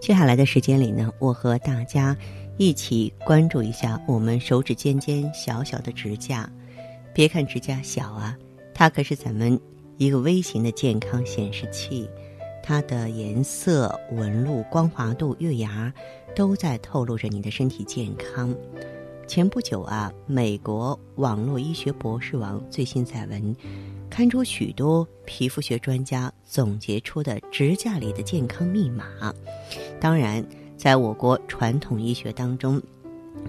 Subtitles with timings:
[0.00, 2.16] 接下来的时间里呢，我和大家
[2.56, 6.50] 一起关注一下我们手指尖尖小小的指甲。
[7.12, 8.34] 别看指甲小啊，
[8.74, 9.60] 它可是咱们
[9.98, 12.08] 一个微型的健康显示器。
[12.62, 15.92] 它的颜色、纹路、光滑度、月牙，
[16.34, 18.54] 都在透露着你的身体健康。
[19.26, 23.54] 前不久啊，美国网络医学博士网最新载文。
[24.20, 29.06] 看出许多皮肤学专家总结出的指甲里的健康密码。
[29.98, 30.44] 当然，
[30.76, 32.82] 在我国传统医学当中，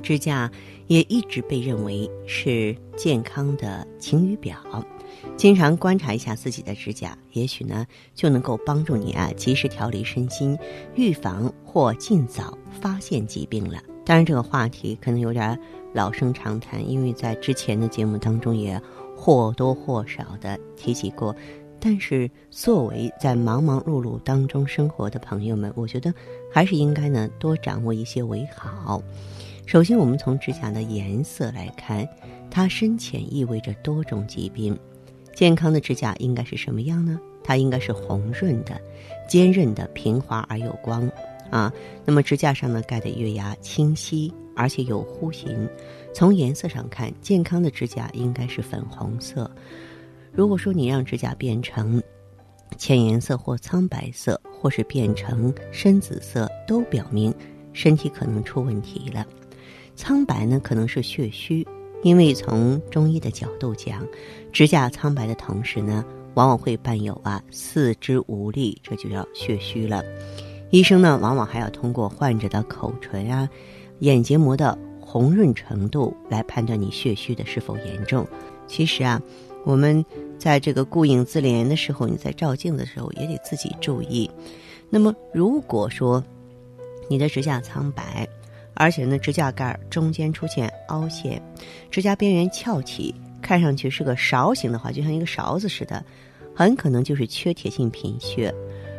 [0.00, 0.48] 指甲
[0.86, 4.56] 也一直被认为是健康的晴雨表。
[5.36, 7.84] 经常观察一下自己的指甲，也许呢
[8.14, 10.56] 就能够帮助你啊及时调理身心，
[10.94, 13.82] 预防或尽早发现疾病了。
[14.06, 15.58] 当然，这个话题可能有点
[15.92, 18.80] 老生常谈，因为在之前的节目当中也。
[19.20, 21.36] 或多或少的提起过，
[21.78, 26.12] 但是作为在忙忙碌碌当中生活的朋友们，我觉得
[26.50, 29.02] 还是应该呢多掌握一些为好。
[29.66, 32.08] 首先，我们从指甲的颜色来看，
[32.50, 34.76] 它深浅意味着多种疾病。
[35.34, 37.20] 健康的指甲应该是什么样呢？
[37.44, 38.80] 它应该是红润的、
[39.28, 41.06] 坚韧的、平滑而有光
[41.50, 41.70] 啊。
[42.06, 44.32] 那么指甲上呢盖的月牙清晰。
[44.56, 45.66] 而且有弧形，
[46.12, 49.50] 从颜色上看，健康的指甲应该是粉红色。
[50.32, 52.02] 如果说你让指甲变成
[52.76, 57.34] 浅颜色或苍白色，或是变成深紫色，都表明
[57.72, 59.26] 身体可能出问题了。
[59.96, 61.66] 苍白呢，可能是血虚，
[62.02, 64.06] 因为从中医的角度讲，
[64.52, 66.04] 指甲苍白的同时呢，
[66.34, 70.02] 往往会伴有啊四肢无力，这就叫血虚了。
[70.70, 73.48] 医生呢，往往还要通过患者的口唇啊。
[73.98, 74.78] 眼结膜的
[75.10, 78.24] 红润程度来判断你血虚的是否严重。
[78.68, 79.20] 其实啊，
[79.64, 80.04] 我们
[80.38, 84.30] 在这个顾影自怜的时候，你在照镜的时候也得自己注意。
[84.88, 86.22] 那么，如果说
[87.08, 88.24] 你的指甲苍白，
[88.74, 91.42] 而且呢指甲盖中间出现凹陷，
[91.90, 93.12] 指甲边缘翘起，
[93.42, 96.04] 看上去是个勺形的话，就像一个勺子似的，
[96.54, 98.54] 很可能就是缺铁性贫血。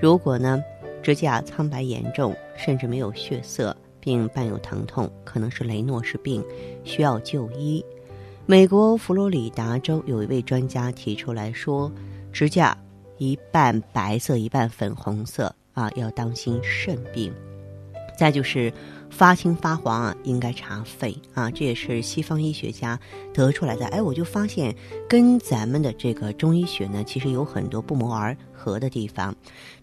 [0.00, 0.60] 如果呢
[1.00, 3.76] 指甲苍白严重，甚至没有血色。
[4.02, 6.44] 并伴有疼痛，可能是雷诺氏病，
[6.84, 7.82] 需要就医。
[8.44, 11.90] 美国佛罗里达州有一位专家提出来说，
[12.32, 12.76] 指甲
[13.16, 17.32] 一半白色一半粉红色啊，要当心肾病。
[18.18, 18.70] 再就是。
[19.14, 22.98] 发青发黄啊，应该查肺啊，这也是西方医学家
[23.32, 23.86] 得出来的。
[23.88, 24.74] 哎，我就发现
[25.06, 29.32] 跟咱们的这个中医学呢，其实有很多不谋而合的地方。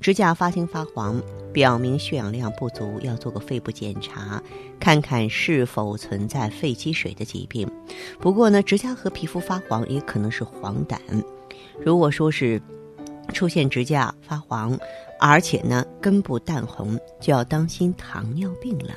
[0.02, 1.22] 指甲发青发黄，
[1.54, 4.42] 表明血氧量不足，要做个肺部检查，
[4.80, 7.70] 看看是否存在肺积水的疾病。
[8.20, 10.98] 不过呢，指甲和皮肤发黄也可能是黄疸。
[11.80, 12.62] 如果说是
[13.30, 14.78] 出现指甲发黄，
[15.20, 18.94] 而且呢根部淡红，就要当心糖尿病了。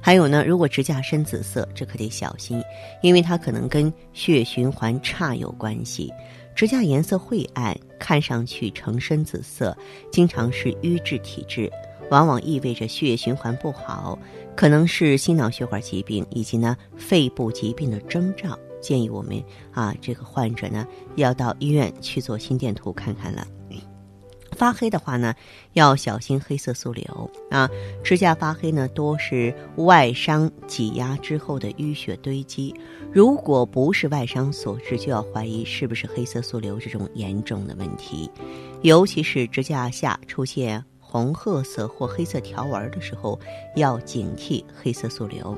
[0.00, 2.62] 还有呢，如果指甲深紫色，这可得小心，
[3.02, 6.12] 因为它可能跟血循环差有关系。
[6.54, 9.76] 指甲颜色晦暗，看上去呈深紫色，
[10.10, 11.70] 经常是瘀滞体质，
[12.10, 14.18] 往往意味着血液循环不好，
[14.54, 18.58] 可能是心脑血管疾病以及呢肺部疾病的征兆。
[18.80, 23.44] 建议我们啊，这个患者呢要到医院去做心电图看看了。
[24.56, 25.34] 发黑的话呢，
[25.74, 27.68] 要小心黑色素瘤啊。
[28.02, 32.74] 指甲发黑呢，多是外伤挤压之后的淤血堆积。
[33.12, 38.30] 如果不是外伤所致，就要怀疑是不是黑色素瘤这种严重的问题。
[38.82, 43.38] 尤其是指甲下出现红褐色或黑色条纹的时候，
[43.76, 45.56] 要警惕黑色素瘤。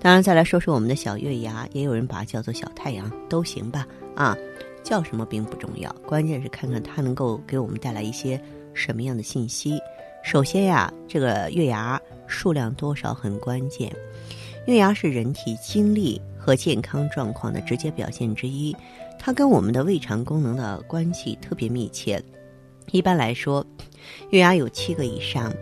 [0.00, 4.36] 当然，再来说说我们的小月牙，也有人把它叫做小太阳，都行吧啊。
[4.86, 8.40] 叫什么并不重要，关键是看看它能够给我们带来一些
[8.72, 9.80] 什么样的信息。
[10.22, 13.92] 首先呀，这个月牙数量多少很关键。
[14.64, 18.74] 月牙是人体精力和健康状况的直接表现之一，
[19.18, 22.22] 它跟我们的胃肠功能的关系特别密切。
[22.92, 23.66] 一般来说，
[24.30, 25.52] 月牙有七个以上，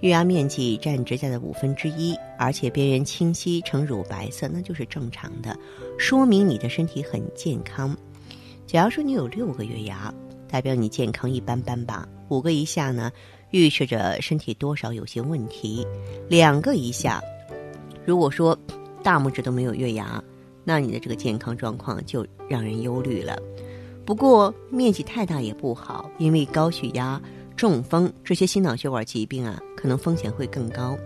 [0.00, 5.56] 月牙面积占指甲的五分之一，而且边缘清晰呈乳白色，那就是正常的，
[5.96, 7.96] 说明你的身体很健康。
[8.74, 10.12] 假如说你有六个月牙，
[10.48, 12.08] 代表你健康一般般吧。
[12.28, 13.08] 五个以下呢，
[13.52, 15.86] 预示着身体多少有些问题。
[16.28, 17.22] 两个以下，
[18.04, 18.58] 如果说
[19.00, 20.20] 大拇指都没有月牙，
[20.64, 23.38] 那你的这个健康状况就让人忧虑了。
[24.04, 27.22] 不过面积太大也不好，因为高血压。
[27.54, 30.96] 中风这些心脑血管疾病啊，可能风险会更高。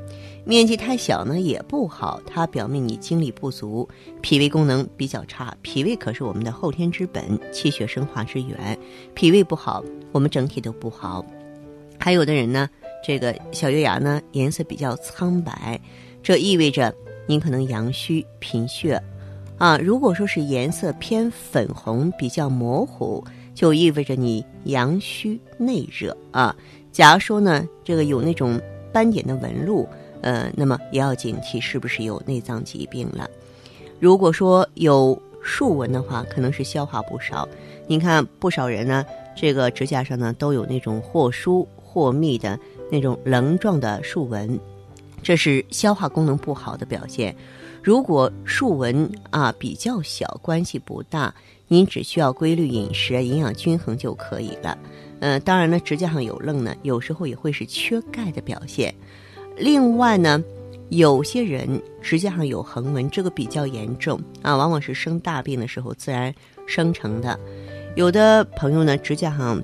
[0.45, 3.89] 面积太小呢也不好，它表明你精力不足，
[4.23, 5.53] 脾胃功能比较差。
[5.63, 8.79] 脾胃可是我们的后天之本，气血生化之源。
[9.15, 11.27] 脾胃不好，我们整体都不好。
[11.99, 12.71] 还有的人呢，
[13.05, 15.81] 这个小月牙呢颜色比较苍白，
[16.23, 16.95] 这意味着
[17.27, 19.03] 您可能阳虚贫血
[19.59, 19.77] 啊。
[19.77, 23.25] 如果说是颜色偏粉红，比较模糊。
[23.55, 26.55] 就意味着你阳虚内热啊。
[26.99, 28.61] 假如说呢，这个有那种
[28.93, 29.89] 斑点的纹路，
[30.21, 33.31] 呃，那么也要警惕是不是有内脏疾病了。
[34.01, 37.49] 如果说有竖纹的话，可能是消化不少。
[37.87, 39.07] 你看不少人呢，
[39.37, 42.59] 这个指甲上呢都有那种或疏或密的
[42.91, 44.59] 那种棱状的竖纹，
[45.23, 47.33] 这是消化功能不好的表现。
[47.81, 51.33] 如果竖纹啊比较小，关系不大。
[51.71, 54.77] 您只需要规律饮食、营养均衡就可以了。
[55.21, 58.95] 嗯，当然呢，指甲上有愣呢，有时候也会是缺钙的表现。
[59.57, 60.43] 另外呢，
[60.91, 66.33] 有些人指甲上有横纹，这个比较严重啊，往往是生大病的时候自然
[66.67, 67.39] 生成的。
[67.97, 69.61] 有的朋友呢，指甲上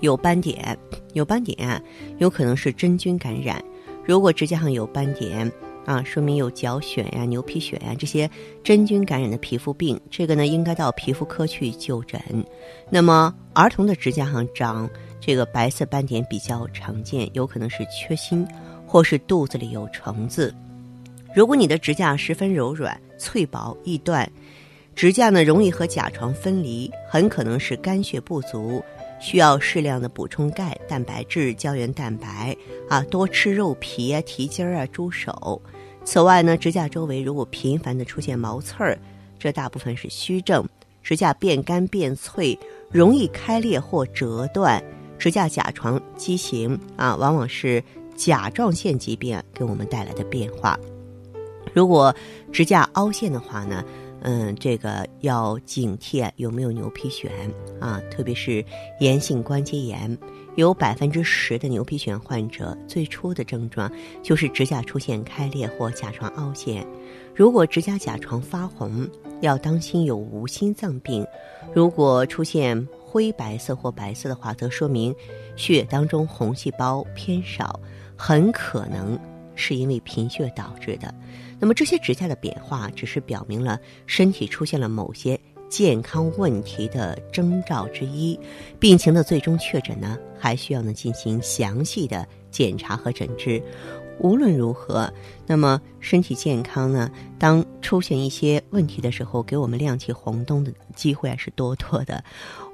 [0.00, 0.78] 有斑点，
[1.14, 1.82] 有斑点，
[2.18, 3.60] 有可能是真菌感染。
[4.04, 5.50] 如果指甲上有斑点，
[5.88, 8.30] 啊，说明有脚癣呀、牛皮癣呀这些
[8.62, 12.20] 真菌感染的皮肤病，这个呢应该到皮肤科去就诊。
[12.90, 14.86] 那么儿童的指甲上长
[15.18, 18.46] 这个白色斑点比较常见，有可能是缺锌，
[18.86, 20.54] 或是肚子里有虫子。
[21.34, 24.30] 如果你的指甲十分柔软、脆薄、易断，
[24.94, 28.84] 指甲呢容易和甲床分离，很可能是肝血不足。
[29.20, 32.56] 需要适量的补充钙、蛋白质、胶原蛋白
[32.88, 35.60] 啊，多吃肉皮啊、蹄筋儿啊、猪手。
[36.10, 38.98] 此外呢，指甲周围如果频繁的出现毛刺儿，
[39.38, 40.66] 这大部分是虚症。
[41.02, 42.58] 指甲变干变脆，
[42.90, 44.82] 容易开裂或折断。
[45.18, 47.84] 指甲甲床畸形啊，往往是
[48.16, 50.80] 甲状腺疾病给我们带来的变化。
[51.74, 52.14] 如果
[52.50, 53.84] 指甲凹陷的话呢？
[54.22, 57.28] 嗯，这个要警惕有没有牛皮癣
[57.80, 58.64] 啊，特别是
[59.00, 60.18] 炎性关节炎，
[60.56, 63.90] 有百分之十的牛皮癣患者最初的症状
[64.22, 66.86] 就是指甲出现开裂或甲床凹陷。
[67.34, 69.08] 如果指甲甲床发红，
[69.40, 71.24] 要当心有无心脏病。
[71.72, 75.14] 如果出现灰白色或白色的话，则说明
[75.54, 77.78] 血当中红细胞偏少，
[78.16, 79.16] 很可能
[79.58, 81.12] 是因为贫血导致的。
[81.58, 85.38] 那么这些指甲的变化，只是表明了身体出现了某些
[85.68, 88.38] 健康问题的征兆之一。
[88.78, 93.60] 病情的最终确诊呢，还需要呢进行详细的检查和诊治。
[94.20, 95.12] 无论如何，
[95.46, 102.22] 那么身体健康呢，当出现一些问题的时候，给我们亮起红灯的机会还是多多的。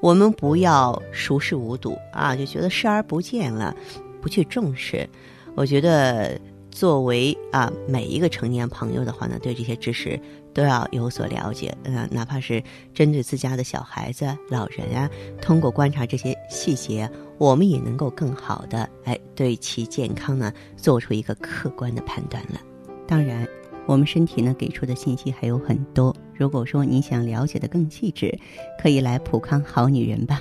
[0.00, 3.74] 我们不要熟视无睹啊，就觉得视而不见了，
[4.20, 5.08] 不去重视。
[5.54, 6.38] 我觉得。
[6.74, 10.20] 作为啊，每一个成年朋友的话呢，对这些知识
[10.52, 11.72] 都要有所了解。
[11.84, 12.60] 嗯，哪怕是
[12.92, 15.08] 针对自家的小孩子、老人啊，
[15.40, 22.60] 通过观察这些细节，我们也能够更好的哎，对其健康呢做出一个客观的判断了。
[23.06, 23.46] 当然，
[23.86, 26.12] 我们身体呢给出的信息还有很多。
[26.34, 28.36] 如果说你想了解的更细致，
[28.82, 30.40] 可以来普康好女人吧。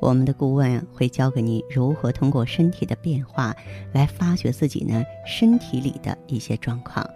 [0.00, 3.54] 我们的顾问会教给你如何通过身体的变化
[3.92, 7.08] 来发掘自己呢身体里的一些状况。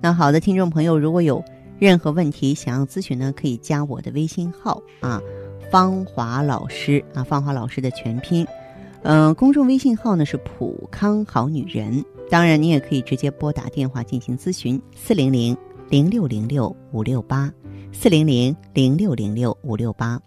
[0.00, 1.44] 那好的，听众朋友，如果有
[1.78, 5.20] 任何问题想要咨询呢，可以加我的微信号啊，
[5.70, 8.46] 芳华老师啊，芳华老师的全拼。
[9.02, 12.04] 嗯，公众微信号呢是普康好女人。
[12.30, 15.56] 当然，你也可以直接拨打电话进行咨询，四零零
[15.90, 17.52] 零六零六五六八，
[17.92, 20.20] 四零零零六零六五六八。